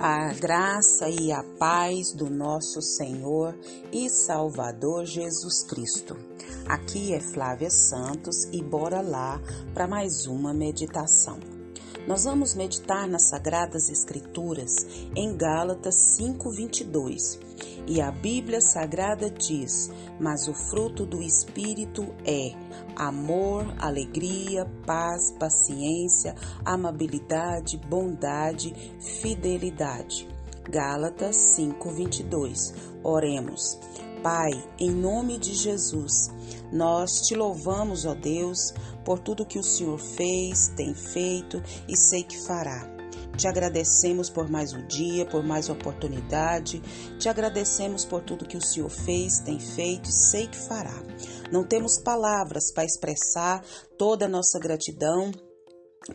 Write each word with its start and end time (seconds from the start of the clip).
A 0.00 0.32
graça 0.32 1.08
e 1.08 1.32
a 1.32 1.42
paz 1.42 2.12
do 2.12 2.30
nosso 2.30 2.80
Senhor 2.80 3.58
e 3.92 4.08
Salvador 4.08 5.04
Jesus 5.04 5.64
Cristo. 5.64 6.16
Aqui 6.68 7.12
é 7.12 7.18
Flávia 7.18 7.68
Santos 7.68 8.44
e 8.52 8.62
bora 8.62 9.00
lá 9.00 9.40
para 9.74 9.88
mais 9.88 10.24
uma 10.26 10.54
meditação. 10.54 11.40
Nós 12.06 12.22
vamos 12.22 12.54
meditar 12.54 13.08
nas 13.08 13.28
Sagradas 13.28 13.88
Escrituras 13.88 14.86
em 15.16 15.36
Gálatas 15.36 16.16
5:22. 16.16 17.40
E 17.88 18.00
a 18.00 18.12
Bíblia 18.12 18.60
Sagrada 18.60 19.28
diz: 19.28 19.90
"Mas 20.20 20.46
o 20.46 20.54
fruto 20.54 21.04
do 21.04 21.20
espírito 21.20 22.14
é 22.24 22.52
amor, 22.98 23.64
alegria, 23.78 24.66
paz, 24.84 25.32
paciência, 25.38 26.34
amabilidade, 26.64 27.78
bondade, 27.78 28.74
fidelidade." 29.22 30.28
Gálatas 30.68 31.36
5:22. 31.36 32.74
Oremos. 33.02 33.78
Pai, 34.22 34.50
em 34.78 34.90
nome 34.90 35.38
de 35.38 35.54
Jesus, 35.54 36.28
nós 36.72 37.26
te 37.26 37.34
louvamos, 37.34 38.04
ó 38.04 38.14
Deus, 38.14 38.74
por 39.04 39.20
tudo 39.20 39.46
que 39.46 39.58
o 39.58 39.62
Senhor 39.62 39.98
fez, 39.98 40.68
tem 40.76 40.92
feito 40.92 41.62
e 41.88 41.96
sei 41.96 42.24
que 42.24 42.36
fará. 42.36 42.97
Te 43.38 43.46
agradecemos 43.46 44.28
por 44.28 44.50
mais 44.50 44.72
um 44.72 44.84
dia, 44.88 45.24
por 45.24 45.44
mais 45.44 45.68
oportunidade. 45.68 46.82
Te 47.20 47.28
agradecemos 47.28 48.04
por 48.04 48.20
tudo 48.20 48.44
que 48.44 48.56
o 48.56 48.60
Senhor 48.60 48.90
fez, 48.90 49.38
tem 49.38 49.60
feito 49.60 50.10
e 50.10 50.12
sei 50.12 50.48
que 50.48 50.58
fará. 50.58 51.00
Não 51.52 51.62
temos 51.62 52.02
palavras 52.02 52.72
para 52.74 52.84
expressar 52.84 53.64
toda 53.96 54.24
a 54.24 54.28
nossa 54.28 54.58
gratidão 54.58 55.30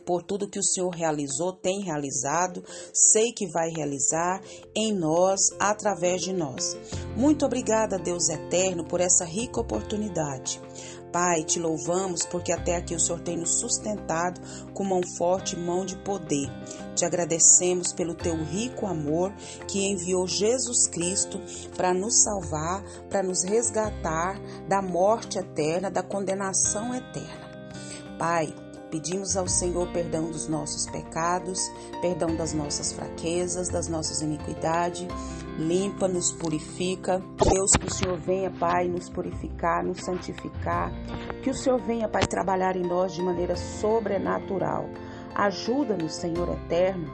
por 0.05 0.22
tudo 0.22 0.49
que 0.49 0.59
o 0.59 0.63
Senhor 0.63 0.90
realizou, 0.90 1.54
tem 1.54 1.82
realizado, 1.82 2.62
sei 2.94 3.32
que 3.32 3.48
vai 3.48 3.70
realizar 3.70 4.41
em 4.76 4.94
nós, 4.94 5.40
através 5.57 6.21
de 6.21 6.34
nós. 6.34 6.76
Muito 7.16 7.46
obrigada, 7.46 7.98
Deus 7.98 8.27
eterno, 8.27 8.84
por 8.84 8.99
essa 8.99 9.24
rica 9.24 9.62
oportunidade. 9.62 10.60
Pai, 11.14 11.44
te 11.44 11.60
louvamos 11.60 12.26
porque 12.26 12.52
até 12.52 12.76
aqui 12.76 12.96
o 12.96 13.00
Senhor 13.00 13.20
tem 13.20 13.38
nos 13.38 13.60
sustentado 13.60 14.42
com 14.74 14.84
mão 14.84 15.02
forte 15.16 15.56
e 15.56 15.60
mão 15.60 15.86
de 15.86 15.96
poder. 15.98 16.50
Te 16.96 17.06
agradecemos 17.06 17.94
pelo 17.94 18.16
teu 18.16 18.36
rico 18.44 18.88
amor 18.88 19.32
que 19.68 19.86
enviou 19.86 20.28
Jesus 20.28 20.88
Cristo 20.88 21.40
para 21.78 21.94
nos 21.94 22.24
salvar, 22.24 22.84
para 23.12 23.22
nos 23.22 23.44
resgatar 23.44 24.41
da 24.68 24.82
morte 24.82 25.38
eterna, 25.38 25.91
da 25.91 26.02
condenação 26.02 26.96
eterna. 26.96 27.78
Pai, 28.18 28.52
Pedimos 28.94 29.36
ao 29.36 29.48
Senhor 29.48 29.91
perdão 29.91 30.30
dos 30.30 30.48
nossos 30.48 30.86
pecados, 30.86 31.60
perdão 32.00 32.36
das 32.36 32.54
nossas 32.54 32.94
fraquezas, 32.94 33.68
das 33.68 33.88
nossas 33.88 34.22
iniquidades. 34.22 35.08
Limpa, 35.57 36.07
nos 36.07 36.32
purifica. 36.32 37.20
Deus, 37.37 37.71
que 37.79 37.87
o 37.87 37.93
Senhor 37.93 38.18
venha, 38.18 38.49
Pai, 38.49 38.87
nos 38.87 39.09
purificar, 39.09 39.84
nos 39.84 39.99
santificar. 39.99 40.91
Que 41.43 41.49
o 41.49 41.54
Senhor 41.54 41.79
venha, 41.79 42.10
Pai, 42.10 42.23
trabalhar 42.26 42.76
em 42.76 42.82
nós 42.82 43.13
de 43.13 43.21
maneira 43.21 43.55
sobrenatural. 43.55 44.90
Ajuda-nos, 45.35 46.13
Senhor 46.13 46.49
eterno, 46.49 47.07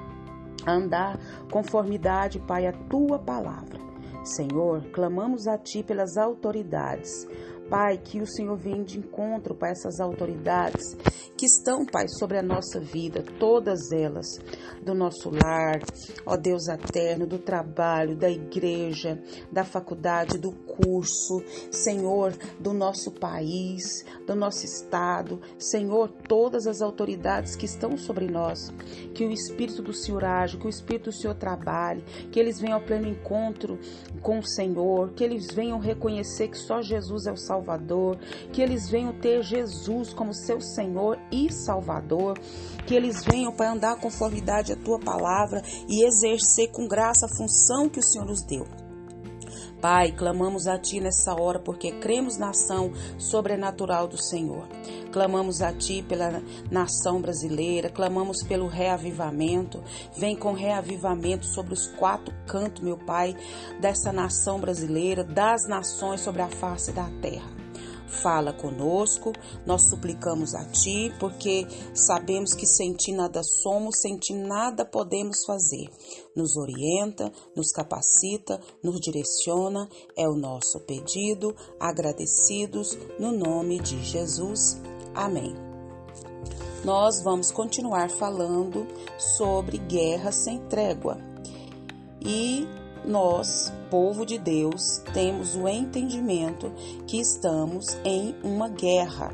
a 0.65 0.71
andar 0.71 1.19
conformidade, 1.51 2.39
Pai, 2.39 2.65
a 2.65 2.71
tua 2.71 3.19
palavra. 3.19 3.79
Senhor, 4.23 4.83
clamamos 4.91 5.47
a 5.47 5.57
Ti 5.57 5.83
pelas 5.83 6.17
autoridades. 6.17 7.27
Pai, 7.69 7.97
que 7.97 8.19
o 8.19 8.25
Senhor 8.25 8.57
venha 8.57 8.83
de 8.83 8.97
encontro 8.97 9.53
para 9.53 9.69
essas 9.69 9.99
autoridades 9.99 10.97
que 11.37 11.45
estão, 11.45 11.85
Pai, 11.85 12.07
sobre 12.07 12.37
a 12.37 12.43
nossa 12.43 12.79
vida, 12.81 13.23
todas 13.39 13.91
elas, 13.93 14.39
do 14.83 14.93
nosso 14.93 15.29
lar, 15.29 15.79
ó 16.25 16.35
Deus 16.35 16.67
eterno, 16.67 17.25
do 17.25 17.37
trabalho, 17.37 18.17
da 18.17 18.29
igreja, 18.29 19.21
da 19.51 19.63
faculdade, 19.63 20.37
do 20.37 20.51
curso, 20.51 21.41
Senhor, 21.71 22.33
do 22.59 22.73
nosso 22.73 23.11
país, 23.11 24.03
do 24.27 24.35
nosso 24.35 24.65
estado, 24.65 25.39
Senhor, 25.57 26.09
todas 26.27 26.67
as 26.67 26.81
autoridades 26.81 27.55
que 27.55 27.65
estão 27.65 27.97
sobre 27.97 28.27
nós, 28.27 28.73
que 29.13 29.25
o 29.25 29.31
Espírito 29.31 29.81
do 29.81 29.93
Senhor 29.93 30.25
age, 30.25 30.57
que 30.57 30.67
o 30.67 30.69
Espírito 30.69 31.05
do 31.05 31.15
Senhor 31.15 31.35
trabalhe, 31.35 32.03
que 32.31 32.39
eles 32.39 32.59
venham 32.59 32.75
ao 32.75 32.83
pleno 32.83 33.07
encontro 33.07 33.79
com 34.21 34.39
o 34.39 34.45
Senhor, 34.45 35.11
que 35.13 35.23
eles 35.23 35.47
venham 35.53 35.79
reconhecer 35.79 36.49
que 36.49 36.57
só 36.57 36.81
Jesus 36.81 37.27
é 37.27 37.31
o 37.31 37.37
Salvador, 37.37 37.58
que 38.51 38.61
eles 38.61 38.89
venham 38.89 39.13
ter 39.13 39.43
Jesus 39.43 40.13
como 40.13 40.33
seu 40.33 40.59
Senhor 40.59 41.17
e 41.31 41.51
Salvador, 41.51 42.37
que 42.85 42.95
eles 42.95 43.23
venham 43.23 43.51
para 43.51 43.71
andar 43.71 43.99
conformidade 43.99 44.73
à 44.73 44.75
tua 44.75 44.99
palavra 44.99 45.61
e 45.87 46.05
exercer 46.05 46.71
com 46.71 46.87
graça 46.87 47.25
a 47.25 47.37
função 47.37 47.89
que 47.89 47.99
o 47.99 48.03
Senhor 48.03 48.25
nos 48.25 48.43
deu. 48.43 48.88
Pai, 49.81 50.11
clamamos 50.11 50.67
a 50.67 50.77
Ti 50.77 50.99
nessa 50.99 51.33
hora 51.33 51.59
porque 51.59 51.91
cremos 51.91 52.37
na 52.37 52.49
ação 52.49 52.91
sobrenatural 53.17 54.07
do 54.07 54.21
Senhor. 54.21 54.67
Clamamos 55.11 55.61
a 55.61 55.71
Ti 55.73 56.03
pela 56.03 56.41
nação 56.69 57.21
brasileira, 57.21 57.89
clamamos 57.89 58.43
pelo 58.43 58.67
reavivamento. 58.67 59.81
Vem 60.17 60.35
com 60.35 60.53
reavivamento 60.53 61.45
sobre 61.45 61.73
os 61.73 61.87
quatro 61.87 62.33
cantos, 62.45 62.83
meu 62.83 62.97
Pai, 62.97 63.35
dessa 63.79 64.11
nação 64.11 64.59
brasileira, 64.59 65.23
das 65.23 65.67
nações 65.67 66.21
sobre 66.21 66.41
a 66.41 66.49
face 66.49 66.91
da 66.91 67.09
terra. 67.21 67.68
Fala 68.09 68.51
conosco, 68.51 69.31
nós 69.65 69.89
suplicamos 69.89 70.55
a 70.55 70.65
Ti, 70.65 71.13
porque 71.19 71.65
sabemos 71.93 72.53
que 72.53 72.65
sem 72.65 72.93
Ti 72.93 73.13
nada 73.13 73.41
somos, 73.43 73.99
sem 73.99 74.17
Ti 74.17 74.33
nada 74.33 74.83
podemos 74.83 75.45
fazer. 75.45 75.89
Nos 76.35 76.57
orienta, 76.57 77.31
nos 77.55 77.71
capacita, 77.71 78.59
nos 78.83 78.99
direciona, 78.99 79.87
é 80.17 80.27
o 80.27 80.35
nosso 80.35 80.79
pedido, 80.81 81.55
agradecidos 81.79 82.97
no 83.19 83.31
nome 83.31 83.79
de 83.79 84.03
Jesus. 84.03 84.81
Amém. 85.13 85.53
Nós 86.83 87.21
vamos 87.21 87.51
continuar 87.51 88.09
falando 88.09 88.87
sobre 89.17 89.77
guerra 89.77 90.31
sem 90.31 90.59
trégua. 90.67 91.17
E 92.21 92.67
nós, 93.05 93.71
povo 93.89 94.25
de 94.25 94.37
Deus, 94.37 95.01
temos 95.13 95.55
o 95.55 95.67
entendimento 95.67 96.71
que 97.07 97.19
estamos 97.19 97.97
em 98.03 98.35
uma 98.43 98.69
guerra. 98.69 99.33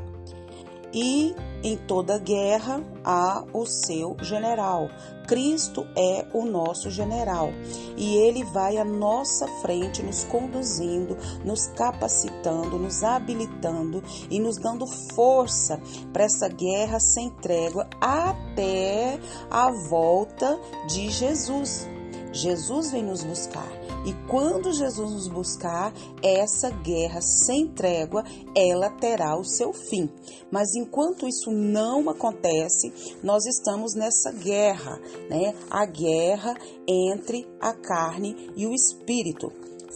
E 0.92 1.34
em 1.62 1.76
toda 1.76 2.18
guerra 2.18 2.80
há 3.04 3.44
o 3.52 3.66
seu 3.66 4.16
general. 4.22 4.88
Cristo 5.26 5.84
é 5.96 6.24
o 6.32 6.44
nosso 6.44 6.90
general 6.90 7.50
e 7.96 8.14
ele 8.16 8.44
vai 8.44 8.78
à 8.78 8.84
nossa 8.84 9.48
frente, 9.60 10.02
nos 10.02 10.22
conduzindo, 10.24 11.16
nos 11.44 11.66
capacitando, 11.66 12.78
nos 12.78 13.02
habilitando 13.02 14.02
e 14.30 14.38
nos 14.38 14.56
dando 14.56 14.86
força 14.86 15.80
para 16.12 16.24
essa 16.24 16.48
guerra 16.48 17.00
sem 17.00 17.30
trégua 17.30 17.88
até 18.00 19.18
a 19.50 19.70
volta 19.70 20.58
de 20.86 21.10
Jesus. 21.10 21.95
Jesus 22.36 22.90
vem 22.90 23.02
nos 23.02 23.24
buscar. 23.24 23.68
E 24.04 24.12
quando 24.28 24.72
Jesus 24.72 25.10
nos 25.10 25.28
buscar, 25.28 25.92
essa 26.22 26.70
guerra 26.70 27.20
sem 27.20 27.66
trégua, 27.68 28.22
ela 28.54 28.90
terá 28.90 29.36
o 29.36 29.44
seu 29.44 29.72
fim. 29.72 30.08
Mas 30.50 30.74
enquanto 30.76 31.26
isso 31.26 31.50
não 31.50 32.08
acontece, 32.08 32.92
nós 33.22 33.46
estamos 33.46 33.94
nessa 33.94 34.30
guerra, 34.30 35.00
né? 35.28 35.54
A 35.70 35.84
guerra 35.86 36.54
entre 36.86 37.48
a 37.60 37.72
carne 37.72 38.52
e 38.54 38.66
o 38.66 38.74
espírito. 38.74 39.50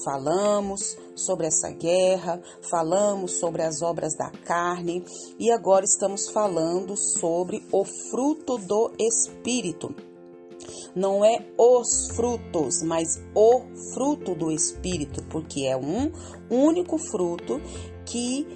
Falamos 0.05 0.97
sobre 1.15 1.47
essa 1.47 1.71
guerra, 1.71 2.41
falamos 2.71 3.39
sobre 3.39 3.63
as 3.63 3.83
obras 3.83 4.17
da 4.17 4.31
carne 4.31 5.05
e 5.39 5.53
agora 5.53 5.85
estamos 5.85 6.31
falando 6.31 6.97
sobre 6.97 7.63
o 7.71 7.85
fruto 7.85 8.57
do 8.57 8.91
espírito 8.99 9.95
não 10.95 11.25
é 11.25 11.47
os 11.57 12.09
frutos, 12.15 12.83
mas 12.83 13.23
o 13.35 13.63
fruto 13.95 14.35
do 14.35 14.51
Espírito, 14.51 15.23
porque 15.31 15.65
é 15.65 15.77
um 15.77 16.11
único 16.51 16.99
fruto 16.99 17.61
que 18.05 18.47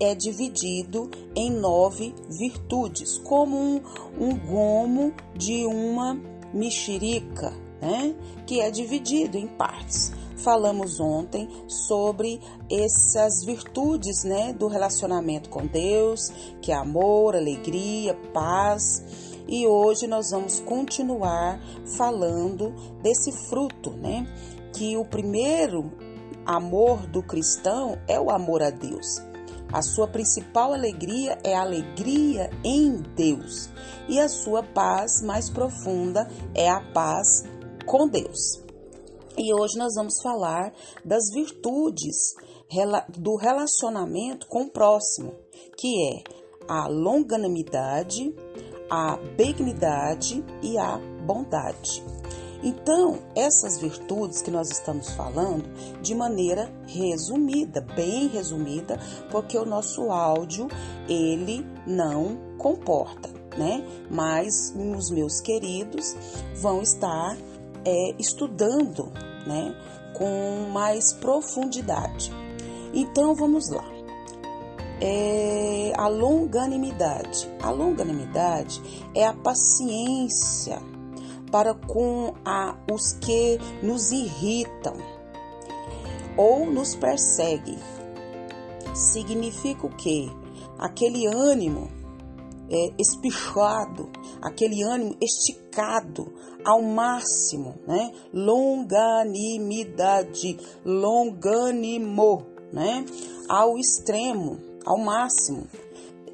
é 0.00 0.14
dividido 0.14 1.10
em 1.34 1.50
nove 1.50 2.14
virtudes, 2.28 3.18
como 3.18 3.56
um, 3.56 3.80
um 4.18 4.38
gomo 4.38 5.14
de 5.34 5.64
uma 5.64 6.20
mexerica, 6.52 7.52
né? 7.80 8.14
que 8.46 8.60
é 8.60 8.70
dividido 8.70 9.38
em 9.38 9.46
partes. 9.46 10.12
Falamos 10.36 10.98
ontem 10.98 11.48
sobre 11.68 12.40
essas 12.68 13.44
virtudes 13.44 14.24
né, 14.24 14.52
do 14.52 14.66
relacionamento 14.66 15.48
com 15.48 15.64
Deus, 15.64 16.32
que 16.60 16.72
é 16.72 16.74
amor, 16.74 17.36
alegria, 17.36 18.12
paz 18.34 19.31
e 19.48 19.66
hoje 19.66 20.06
nós 20.06 20.30
vamos 20.30 20.60
continuar 20.60 21.60
falando 21.96 22.72
desse 23.02 23.32
fruto, 23.48 23.90
né? 23.90 24.26
Que 24.72 24.96
o 24.96 25.04
primeiro 25.04 25.90
amor 26.46 27.06
do 27.06 27.22
cristão 27.22 27.98
é 28.08 28.18
o 28.18 28.30
amor 28.30 28.62
a 28.62 28.70
Deus. 28.70 29.06
A 29.72 29.80
sua 29.80 30.06
principal 30.06 30.74
alegria 30.74 31.38
é 31.42 31.54
a 31.54 31.62
alegria 31.62 32.50
em 32.62 33.00
Deus. 33.16 33.70
E 34.08 34.20
a 34.20 34.28
sua 34.28 34.62
paz 34.62 35.22
mais 35.22 35.48
profunda 35.48 36.28
é 36.54 36.68
a 36.68 36.80
paz 36.92 37.44
com 37.86 38.06
Deus. 38.06 38.62
E 39.36 39.54
hoje 39.54 39.78
nós 39.78 39.94
vamos 39.96 40.20
falar 40.22 40.74
das 41.02 41.24
virtudes 41.32 42.34
do 43.16 43.36
relacionamento 43.36 44.46
com 44.46 44.64
o 44.64 44.70
próximo, 44.70 45.34
que 45.76 45.88
é 46.06 46.22
a 46.68 46.86
longanimidade, 46.86 48.34
a 48.92 49.16
benignidade 49.38 50.44
e 50.60 50.76
a 50.76 50.98
bondade. 51.24 52.04
Então, 52.62 53.20
essas 53.34 53.80
virtudes 53.80 54.42
que 54.42 54.50
nós 54.50 54.70
estamos 54.70 55.08
falando 55.12 55.64
de 56.02 56.14
maneira 56.14 56.70
resumida, 56.86 57.80
bem 57.80 58.28
resumida, 58.28 59.00
porque 59.30 59.56
o 59.56 59.64
nosso 59.64 60.10
áudio 60.10 60.68
ele 61.08 61.66
não 61.86 62.36
comporta, 62.58 63.30
né? 63.56 63.82
Mas 64.10 64.74
os 64.76 65.10
meus 65.10 65.40
queridos 65.40 66.14
vão 66.56 66.82
estar 66.82 67.34
é, 67.86 68.14
estudando, 68.18 69.10
né? 69.46 69.74
Com 70.12 70.68
mais 70.70 71.14
profundidade. 71.14 72.30
Então, 72.92 73.34
vamos 73.34 73.70
lá. 73.70 73.91
É 75.04 75.92
a 75.96 76.06
longanimidade. 76.06 77.50
A 77.60 77.70
longanimidade 77.70 78.80
é 79.16 79.26
a 79.26 79.32
paciência 79.32 80.80
para 81.50 81.74
com 81.74 82.34
a, 82.44 82.76
os 82.88 83.14
que 83.14 83.58
nos 83.82 84.12
irritam 84.12 84.94
ou 86.36 86.66
nos 86.66 86.94
perseguem. 86.94 87.80
Significa 88.94 89.84
o 89.86 89.96
quê? 89.96 90.30
Aquele 90.78 91.26
ânimo 91.26 91.90
é, 92.70 92.92
espichado, 92.98 94.08
aquele 94.40 94.82
ânimo 94.82 95.14
esticado 95.20 96.32
ao 96.64 96.80
máximo, 96.80 97.74
né? 97.86 98.10
Longanimidade, 98.32 100.58
longânimo, 100.84 102.46
né? 102.72 103.04
Ao 103.48 103.76
extremo, 103.76 104.71
ao 104.84 104.98
máximo. 104.98 105.66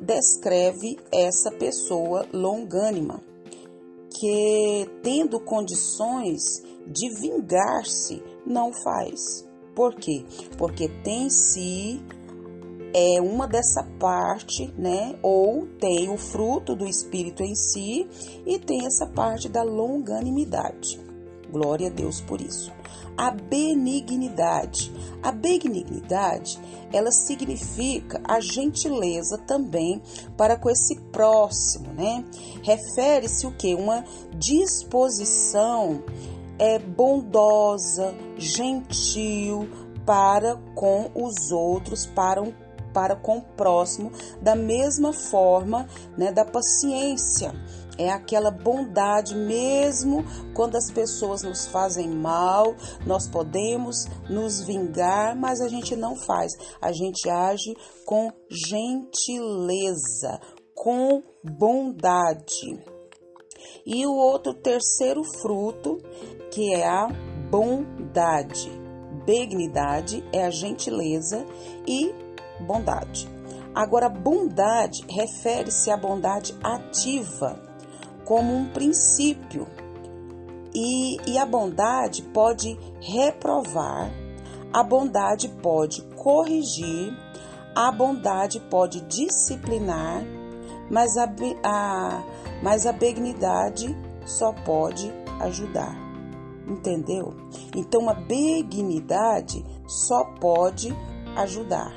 Descreve 0.00 0.98
essa 1.12 1.50
pessoa 1.50 2.26
longânima 2.32 3.20
que, 4.10 4.88
tendo 5.02 5.40
condições 5.40 6.62
de 6.86 7.08
vingar-se, 7.20 8.22
não 8.46 8.72
faz. 8.72 9.46
Por 9.74 9.94
quê? 9.94 10.24
Porque 10.56 10.88
tem 11.02 11.28
si 11.30 12.00
é 12.94 13.20
uma 13.20 13.46
dessa 13.46 13.84
parte, 13.98 14.72
né? 14.78 15.18
Ou 15.22 15.66
tem 15.78 16.08
o 16.10 16.16
fruto 16.16 16.74
do 16.74 16.86
espírito 16.86 17.42
em 17.42 17.54
si 17.54 18.08
e 18.46 18.58
tem 18.58 18.86
essa 18.86 19.06
parte 19.06 19.48
da 19.48 19.62
longanimidade. 19.62 21.07
Glória 21.50 21.88
a 21.88 21.90
Deus 21.90 22.20
por 22.20 22.40
isso 22.40 22.72
a 23.18 23.32
benignidade. 23.32 24.92
A 25.20 25.32
benignidade, 25.32 26.56
ela 26.92 27.10
significa 27.10 28.20
a 28.22 28.38
gentileza 28.38 29.36
também 29.36 30.00
para 30.36 30.56
com 30.56 30.70
esse 30.70 30.94
próximo, 31.10 31.92
né? 31.92 32.24
Refere-se 32.62 33.44
o 33.44 33.50
que? 33.50 33.74
Uma 33.74 34.04
disposição 34.36 36.04
é 36.60 36.78
bondosa, 36.78 38.14
gentil 38.36 39.68
para 40.06 40.56
com 40.76 41.10
os 41.12 41.50
outros, 41.50 42.06
para 42.06 42.40
um 42.40 42.52
para 42.92 43.14
com 43.14 43.36
o 43.36 43.42
próximo, 43.42 44.10
da 44.40 44.56
mesma 44.56 45.12
forma, 45.12 45.86
né, 46.16 46.32
da 46.32 46.44
paciência 46.44 47.52
é 47.98 48.10
aquela 48.10 48.50
bondade 48.50 49.34
mesmo 49.34 50.24
quando 50.54 50.76
as 50.76 50.90
pessoas 50.90 51.42
nos 51.42 51.66
fazem 51.66 52.08
mal, 52.08 52.74
nós 53.04 53.28
podemos 53.28 54.06
nos 54.30 54.62
vingar, 54.62 55.36
mas 55.36 55.60
a 55.60 55.68
gente 55.68 55.96
não 55.96 56.16
faz. 56.16 56.52
A 56.80 56.92
gente 56.92 57.28
age 57.28 57.76
com 58.06 58.32
gentileza, 58.48 60.40
com 60.74 61.22
bondade. 61.42 62.78
E 63.84 64.06
o 64.06 64.14
outro 64.14 64.54
terceiro 64.54 65.24
fruto, 65.40 65.98
que 66.52 66.74
é 66.74 66.86
a 66.86 67.08
bondade. 67.50 68.70
Benignidade 69.26 70.24
é 70.32 70.44
a 70.44 70.50
gentileza 70.50 71.44
e 71.86 72.14
bondade. 72.64 73.28
Agora, 73.74 74.08
bondade 74.08 75.04
refere-se 75.08 75.90
à 75.90 75.96
bondade 75.96 76.56
ativa 76.62 77.67
como 78.28 78.54
um 78.54 78.66
princípio. 78.66 79.66
E, 80.74 81.16
e 81.26 81.38
a 81.38 81.46
bondade 81.46 82.20
pode 82.24 82.78
reprovar, 83.00 84.12
a 84.70 84.82
bondade 84.82 85.48
pode 85.62 86.02
corrigir, 86.14 87.10
a 87.74 87.90
bondade 87.90 88.60
pode 88.60 89.00
disciplinar, 89.00 90.22
mas 90.90 91.16
a, 91.16 91.26
a, 91.64 92.22
mas 92.62 92.84
a 92.84 92.92
benignidade 92.92 93.96
só 94.26 94.52
pode 94.52 95.10
ajudar. 95.40 95.96
Entendeu? 96.66 97.34
Então 97.74 98.10
a 98.10 98.14
benignidade 98.14 99.64
só 99.86 100.22
pode 100.38 100.94
ajudar. 101.34 101.94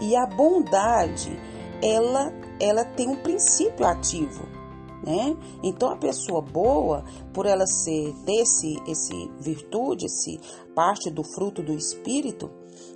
E 0.00 0.14
a 0.14 0.24
bondade, 0.24 1.36
ela, 1.82 2.32
ela 2.60 2.84
tem 2.84 3.08
um 3.08 3.16
princípio 3.16 3.84
ativo 3.84 4.57
né? 5.08 5.34
Então 5.62 5.90
a 5.90 5.96
pessoa 5.96 6.42
boa, 6.42 7.02
por 7.32 7.46
ela 7.46 7.66
ser 7.66 8.12
desse 8.26 8.76
esse 8.86 9.30
virtude, 9.40 10.04
esse 10.04 10.38
parte 10.74 11.10
do 11.10 11.24
fruto 11.24 11.62
do 11.62 11.72
espírito, 11.72 12.50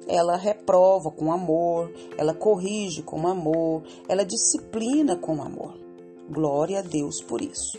ela 0.06 0.36
reprova 0.36 1.10
com 1.10 1.32
amor, 1.32 1.90
ela 2.18 2.34
corrige 2.34 3.02
com 3.02 3.26
amor, 3.26 3.82
ela 4.06 4.26
disciplina 4.26 5.16
com 5.16 5.42
amor. 5.42 5.72
Glória 6.30 6.80
a 6.80 6.82
Deus 6.82 7.22
por 7.22 7.40
isso. 7.40 7.78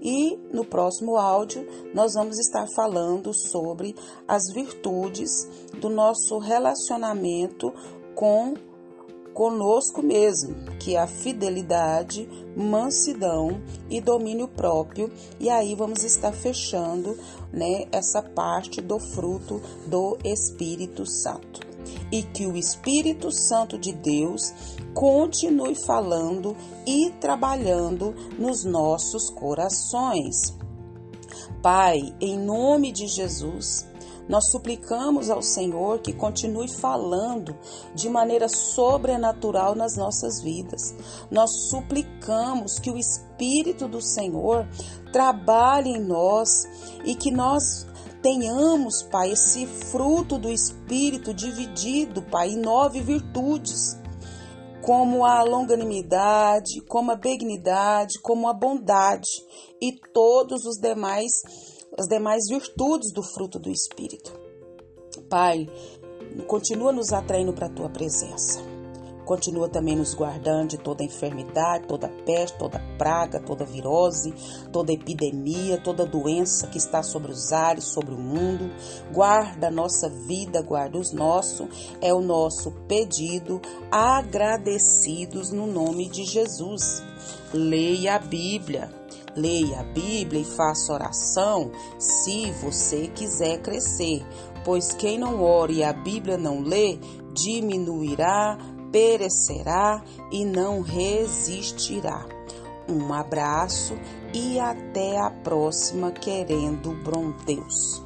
E 0.00 0.38
no 0.50 0.64
próximo 0.64 1.16
áudio 1.16 1.66
nós 1.92 2.14
vamos 2.14 2.38
estar 2.38 2.66
falando 2.74 3.34
sobre 3.34 3.94
as 4.26 4.42
virtudes 4.54 5.46
do 5.80 5.90
nosso 5.90 6.38
relacionamento 6.38 7.72
com 8.14 8.54
conosco 9.36 10.02
mesmo, 10.02 10.54
que 10.78 10.96
é 10.96 10.98
a 10.98 11.06
fidelidade, 11.06 12.26
mansidão 12.56 13.60
e 13.90 14.00
domínio 14.00 14.48
próprio. 14.48 15.12
E 15.38 15.50
aí 15.50 15.74
vamos 15.74 16.02
estar 16.04 16.32
fechando, 16.32 17.18
né, 17.52 17.84
essa 17.92 18.22
parte 18.22 18.80
do 18.80 18.98
fruto 18.98 19.60
do 19.86 20.16
Espírito 20.24 21.04
Santo. 21.04 21.60
E 22.10 22.22
que 22.22 22.46
o 22.46 22.56
Espírito 22.56 23.30
Santo 23.30 23.76
de 23.76 23.92
Deus 23.92 24.54
continue 24.94 25.74
falando 25.74 26.56
e 26.86 27.10
trabalhando 27.20 28.14
nos 28.38 28.64
nossos 28.64 29.28
corações. 29.28 30.56
Pai, 31.62 32.14
em 32.22 32.38
nome 32.38 32.90
de 32.90 33.06
Jesus, 33.06 33.86
nós 34.28 34.50
suplicamos 34.50 35.30
ao 35.30 35.40
Senhor 35.40 36.00
que 36.00 36.12
continue 36.12 36.68
falando 36.68 37.56
de 37.94 38.08
maneira 38.08 38.48
sobrenatural 38.48 39.74
nas 39.74 39.96
nossas 39.96 40.42
vidas. 40.42 40.94
Nós 41.30 41.68
suplicamos 41.70 42.78
que 42.78 42.90
o 42.90 42.98
Espírito 42.98 43.86
do 43.86 44.00
Senhor 44.00 44.66
trabalhe 45.12 45.90
em 45.90 46.00
nós 46.00 46.48
e 47.04 47.14
que 47.14 47.30
nós 47.30 47.86
tenhamos, 48.20 49.02
Pai, 49.04 49.30
esse 49.30 49.66
fruto 49.66 50.38
do 50.38 50.50
Espírito 50.50 51.32
dividido, 51.32 52.22
Pai, 52.22 52.50
em 52.50 52.56
nove 52.56 53.00
virtudes 53.00 53.96
como 54.86 55.24
a 55.24 55.42
longanimidade, 55.42 56.80
como 56.82 57.10
a 57.10 57.16
benignidade, 57.16 58.20
como 58.20 58.48
a 58.48 58.54
bondade 58.54 59.28
e 59.82 59.92
todos 60.12 60.64
os 60.64 60.78
demais 60.78 61.32
as 61.98 62.06
demais 62.06 62.42
virtudes 62.48 63.12
do 63.12 63.22
fruto 63.22 63.58
do 63.58 63.70
Espírito. 63.70 64.32
Pai, 65.30 65.66
continua 66.46 66.92
nos 66.92 67.12
atraindo 67.12 67.52
para 67.52 67.66
a 67.66 67.72
tua 67.72 67.88
presença. 67.88 68.60
Continua 69.24 69.68
também 69.68 69.96
nos 69.96 70.14
guardando 70.14 70.70
de 70.70 70.78
toda 70.78 71.02
enfermidade, 71.02 71.88
toda 71.88 72.08
peste, 72.24 72.56
toda 72.58 72.78
praga, 72.96 73.40
toda 73.40 73.64
virose, 73.64 74.32
toda 74.72 74.92
epidemia, 74.92 75.80
toda 75.82 76.06
doença 76.06 76.68
que 76.68 76.78
está 76.78 77.02
sobre 77.02 77.32
os 77.32 77.52
ares, 77.52 77.86
sobre 77.86 78.14
o 78.14 78.18
mundo. 78.18 78.70
Guarda 79.12 79.66
a 79.66 79.70
nossa 79.70 80.08
vida, 80.08 80.62
guarda 80.62 80.96
os 80.96 81.10
nossos. 81.10 81.66
É 82.00 82.14
o 82.14 82.20
nosso 82.20 82.70
pedido, 82.86 83.60
agradecidos 83.90 85.50
no 85.50 85.66
nome 85.66 86.08
de 86.08 86.22
Jesus. 86.24 87.02
Leia 87.52 88.14
a 88.14 88.18
Bíblia 88.20 88.92
Leia 89.36 89.80
a 89.80 89.84
Bíblia 89.84 90.40
e 90.40 90.44
faça 90.44 90.94
oração 90.94 91.70
se 91.98 92.50
você 92.52 93.08
quiser 93.08 93.60
crescer, 93.60 94.24
pois 94.64 94.94
quem 94.94 95.18
não 95.18 95.42
ore 95.42 95.74
e 95.74 95.84
a 95.84 95.92
Bíblia 95.92 96.38
não 96.38 96.62
lê, 96.62 96.98
diminuirá, 97.34 98.56
perecerá 98.90 100.02
e 100.32 100.44
não 100.44 100.80
resistirá. 100.80 102.26
Um 102.88 103.12
abraço 103.12 103.94
e 104.32 104.58
até 104.58 105.18
a 105.18 105.30
próxima, 105.30 106.10
querendo 106.12 106.92
bom 107.04 107.32
Deus. 107.44 108.02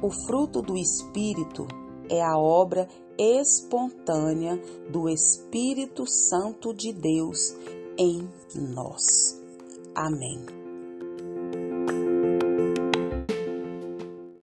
O 0.00 0.10
fruto 0.10 0.62
do 0.62 0.76
Espírito 0.76 1.66
é 2.08 2.22
a 2.22 2.38
obra 2.38 2.86
espontânea 3.18 4.60
do 4.90 5.08
Espírito 5.08 6.06
Santo 6.06 6.72
de 6.72 6.92
Deus 6.92 7.56
em 7.98 8.28
nós. 8.54 9.40
Amém. 9.94 10.55